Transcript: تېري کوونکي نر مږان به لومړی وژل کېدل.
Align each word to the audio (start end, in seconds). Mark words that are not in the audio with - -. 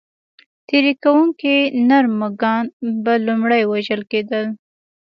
تېري 0.67 0.93
کوونکي 1.03 1.55
نر 1.87 2.05
مږان 2.19 2.63
به 3.03 3.13
لومړی 3.27 3.61
وژل 3.71 4.01
کېدل. 4.11 4.45